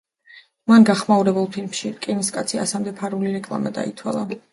[0.69, 4.25] მან გახმაურებულ ფილმში „რკინის კაცი“ ასამდე ფარული რეკლამა დაითვალა.